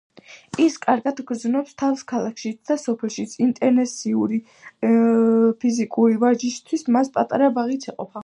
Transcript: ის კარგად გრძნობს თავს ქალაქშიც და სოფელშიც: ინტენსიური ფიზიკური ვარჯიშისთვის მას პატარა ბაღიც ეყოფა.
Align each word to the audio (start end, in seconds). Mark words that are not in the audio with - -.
ის 0.61 0.77
კარგად 0.85 1.19
გრძნობს 1.31 1.75
თავს 1.81 1.99
ქალაქშიც 2.11 2.57
და 2.71 2.77
სოფელშიც: 2.85 3.35
ინტენსიური 3.49 4.39
ფიზიკური 5.65 6.17
ვარჯიშისთვის 6.27 6.87
მას 6.99 7.13
პატარა 7.19 7.55
ბაღიც 7.59 7.89
ეყოფა. 7.95 8.17